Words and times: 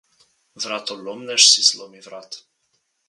Vratolomnež 0.63 1.41
si 1.53 1.61
zlomi 1.69 1.99
vrat. 2.07 2.31